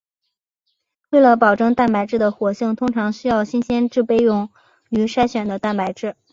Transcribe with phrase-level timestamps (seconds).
[1.11, 4.49] 为了保证蛋白质的活性通常需要新鲜制备用
[4.89, 6.15] 于筛选的蛋白质。